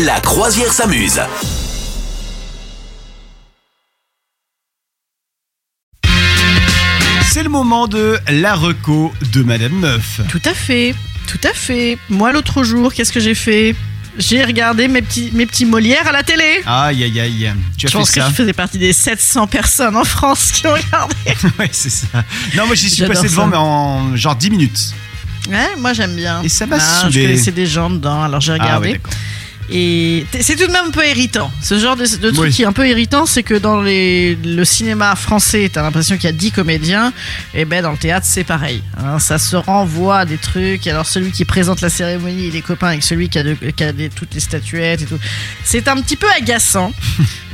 [0.00, 1.20] La croisière s'amuse.
[7.30, 10.20] C'est le moment de la reco de Madame Meuf.
[10.28, 10.94] Tout à fait,
[11.26, 11.96] tout à fait.
[12.10, 13.74] Moi, l'autre jour, qu'est-ce que j'ai fait?
[14.18, 16.60] J'ai regardé mes petits, mes petits Molières à la télé.
[16.66, 18.28] Aïe aïe aïe, tu as je fait pense que ça?
[18.28, 21.14] je faisais partie des 700 personnes en France qui ont regardé.
[21.58, 22.22] Ouais, c'est ça.
[22.54, 23.48] Non, moi j'y suis passé devant, ça.
[23.48, 24.92] mais en genre 10 minutes.
[25.48, 26.42] Ouais, moi j'aime bien.
[26.42, 27.12] Et ça m'a Ah, saoulé.
[27.22, 28.90] Je connaissais des gens dedans, alors j'ai Ah, regardé.
[28.92, 29.00] ouais.
[29.70, 31.50] Et c'est tout de même un peu irritant.
[31.62, 32.50] Ce genre de, de truc Oui.
[32.50, 36.24] qui est un peu irritant, c'est que dans les, le cinéma français, t'as l'impression qu'il
[36.24, 37.12] y a 10 comédiens,
[37.54, 38.82] et ben dans le théâtre, c'est pareil.
[38.98, 39.18] hein.
[39.18, 40.86] ça se renvoie à des trucs.
[40.86, 43.84] Alors celui qui présente la cérémonie, il est copain avec celui qui a, de- qui
[43.84, 45.18] a des- toutes les statuettes et tout.
[45.64, 46.92] C'est un petit peu agaçant.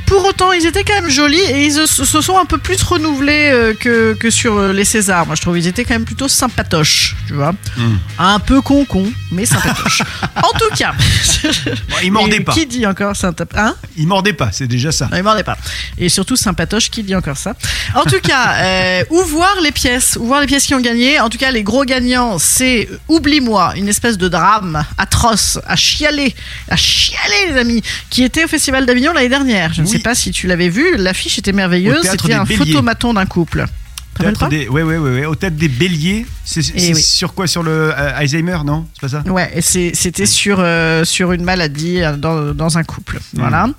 [0.09, 3.51] Pour autant, ils étaient quand même jolis et ils se, sont un peu plus renouvelés
[3.53, 5.27] euh, que, que sur euh, les Césars.
[5.27, 7.51] Moi, je trouve ils étaient quand même plutôt sympatoches, tu vois.
[7.77, 7.97] Hmm.
[8.17, 10.01] Un peu con-con, mais sympatoches.
[10.37, 10.95] en tout cas.
[11.43, 12.53] Bon, il mordait Et pas.
[12.53, 13.75] Qui dit encore ça Hein?
[13.97, 15.07] Il mordait pas, c'est déjà ça.
[15.11, 15.57] non, il mordait pas.
[15.99, 17.53] Et surtout sympatoche, qui dit encore ça?
[17.93, 20.17] En tout cas, euh, où voir les pièces?
[20.19, 21.19] Où voir les pièces qui ont gagné?
[21.19, 26.33] En tout cas, les gros gagnants, c'est Oublie-moi, une espèce de drame atroce, à chialer,
[26.67, 29.71] à chialer, les amis, qui était au Festival d'Avignon l'année dernière.
[29.71, 29.98] Je Oui.
[29.99, 32.05] Sais pas si tu l'avais vu, l'affiche était merveilleuse.
[32.09, 32.65] C'était un Béliers.
[32.65, 33.65] photomaton d'un couple.
[34.49, 34.67] Des...
[34.67, 35.25] Ouais, ouais, ouais.
[35.25, 36.25] Au théâtre des béliers.
[36.43, 37.01] C'est Eh oui.
[37.01, 38.85] sur quoi Sur le euh, Alzheimer, non?
[38.93, 39.23] C'est pas ça?
[39.31, 43.19] Ouais, c'était sur, euh, sur une maladie euh, dans, dans un couple.
[43.35, 43.69] Voilà.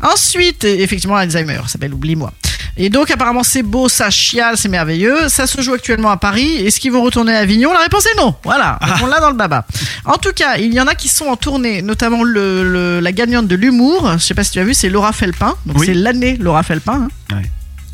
[0.00, 2.32] Ensuite, effectivement, Alzheimer, ça s'appelle Oublie-moi.
[2.76, 5.28] Et donc, apparemment, c'est beau, ça chiale, c'est merveilleux.
[5.28, 6.54] Ça se joue actuellement à Paris.
[6.66, 8.34] Est-ce qu'ils vont retourner à Avignon La réponse est non.
[8.42, 9.64] Voilà, on l'a dans le baba.
[10.04, 13.12] En tout cas, il y en a qui sont en tournée, notamment le, le- la
[13.12, 14.10] gagnante de l'humour.
[14.14, 15.54] Je sais pas si tu as vu, c'est Laura Felpin.
[15.66, 15.86] Donc, Oui.
[15.86, 17.08] c'est l'année Laura Felpin.
[17.30, 17.36] hein.
[17.36, 17.42] Ouais.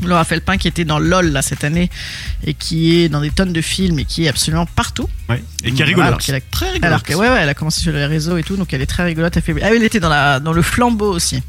[0.02, 1.90] Laura Felpin qui était dans LOL là, cette année
[2.46, 5.06] et qui est dans des tonnes de films et qui est absolument partout.
[5.28, 5.44] Ouais.
[5.62, 6.06] Et qui est Voilà, rigolo.
[6.06, 6.86] alors qu'elle a- Très rigolo.
[6.86, 8.86] Alors que, ouais, ouais, elle a commencé sur les réseaux et tout, donc elle est
[8.86, 9.36] très rigolote.
[9.36, 9.54] Elle fait...
[9.62, 11.42] Ah, elle était dans, la, dans le flambeau aussi.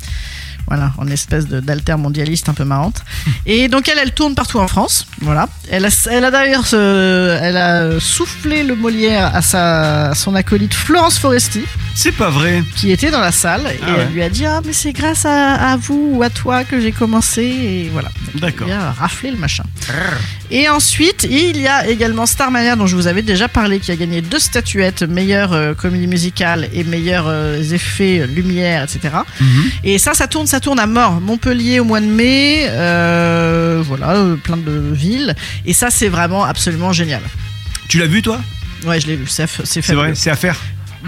[0.67, 3.01] Voilà, en espèce de- d'alter mondialiste un peu marrante.
[3.45, 5.05] Et donc elle, elle tourne partout en France.
[5.21, 5.49] Voilà.
[5.69, 10.33] Elle a, elle a d'ailleurs ce- elle a soufflé le Molière à, sa, à son
[10.35, 11.61] acolyte Florence Foresti,
[11.93, 12.63] C'est pas vrai.
[12.77, 13.61] qui était dans la salle.
[13.69, 13.97] Et Ah ouais.
[14.07, 16.79] elle lui a dit Ah, mais c'est grâce à, à vous ou à toi que
[16.79, 17.43] j'ai commencé.
[17.43, 18.09] Et voilà.
[18.35, 18.67] D'accord.
[18.67, 19.63] Il a raflé le machin.
[20.49, 23.95] Et ensuite, il y a également Starmania, dont je vous avais déjà parlé, qui a
[23.95, 29.15] gagné deux statuettes, meilleure euh, comédie musicale et meilleurs euh, effets, euh, lumière, etc.
[29.39, 29.63] Mhm.
[29.85, 31.21] Et ça, ça tourne, ça tourne à mort.
[31.21, 35.33] Montpellier au mois de mai, euh, voilà, euh, plein de villes.
[35.65, 37.21] Et ça, c'est vraiment absolument génial.
[37.87, 38.37] Tu l'as vu, toi?
[38.85, 39.45] Ouais, je l'ai vu, c'est
[39.93, 40.59] vrai, c'est à faire.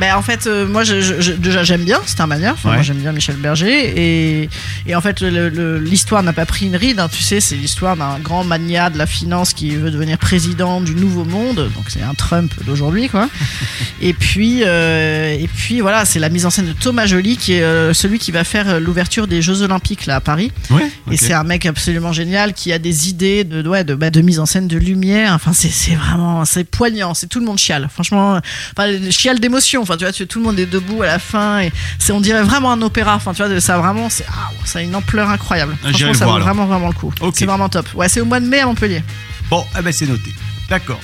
[0.01, 2.53] En fait, euh, moi, je, je- je- déjà, j'aime bien Starmania.
[2.53, 2.75] Enfin, Ouais.
[2.75, 3.93] Moi, j'aime bien Michel Berger.
[3.95, 4.49] Et,
[4.87, 6.99] et en fait, l'histoire n'a pas pris une ride.
[6.99, 10.81] hein, tu sais, c'est l'histoire d'un grand mania de la finance qui veut devenir président
[10.81, 11.55] du nouveau monde.
[11.75, 13.29] Donc, c'est un Trump d'aujourd'hui, quoi.
[14.01, 17.53] et puis, euh, et puis, voilà, c'est la mise en scène de Thomas Joly, qui
[17.53, 20.51] est euh, celui qui va faire l'ouverture des Jeux Olympiques, là, à Paris.
[20.69, 20.89] Ouais.
[21.11, 24.21] Et c'est un mec absolument génial qui a des idées de, ouais, de, bah, de
[24.21, 25.33] mise en scène de lumière.
[25.33, 27.13] Enfin, c'est c'est vraiment, c'est poignant.
[27.13, 27.89] C'est tout le monde chiale.
[27.93, 28.39] Franchement,
[28.77, 29.81] enfin, chiale d'émotion.
[29.83, 32.19] Enfin, tu vois, tu- tout le monde est debout à la fin et c'est, on
[32.21, 33.15] dirait vraiment un opéra.
[33.15, 35.75] Enfin, tu vois, ça vraiment, c'est, ah, ça a une ampleur incroyable.
[35.81, 36.47] Franchement, ça vaut alors.
[36.47, 37.13] vraiment, vraiment le coup.
[37.33, 37.87] C'est vraiment top.
[37.93, 39.03] Ouais, c'est au mois de mai à Montpellier.
[39.49, 40.33] Bon, ah ben c'est noté.
[40.69, 40.99] D'accord.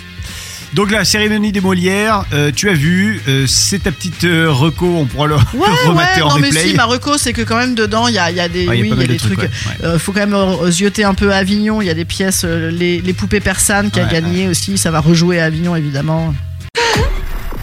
[0.74, 4.86] Donc la cérémonie des Molières, euh, tu as vu, euh, c'est ta petite euh, reco,
[4.86, 7.58] on pourra le, Ouais, le ouais, remater en non, mais si, Marocco, c'est que quand
[7.58, 9.04] même dedans, il y a, il y a des, Ouais, il y a oui, y
[9.04, 9.50] a des trucs, trucs.
[9.84, 11.82] Euh, faut quand même zioter un peu à Avignon.
[11.82, 14.78] Il y a des pièces, les, les poupées persanes qui a gagné aussi.
[14.78, 16.36] Ça va rejouer à Avignon, évidemment.